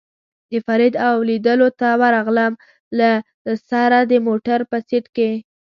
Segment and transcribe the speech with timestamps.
[0.51, 2.53] د فرید او لېدلو ته ورغلم،
[2.99, 3.09] له
[3.69, 5.31] سره د موټر په سېټ کې.